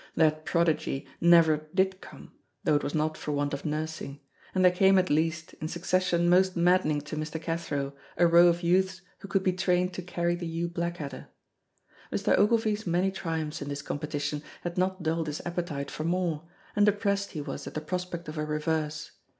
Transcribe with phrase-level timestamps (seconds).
[0.15, 2.31] That prodigy never did come,
[2.63, 4.19] though it was not for want of nursing,
[4.55, 7.39] and there came at least, in succession most maddening to Mr.
[7.39, 11.27] Cathro, a row of youths who could be trained to carry the Hugh Blackadder.
[12.11, 12.35] Mr.
[12.35, 17.33] Ogilvy's many triumphs in this competition had not dulled his appetite for more, and depressed
[17.33, 19.11] he was at the prospect of a reverse.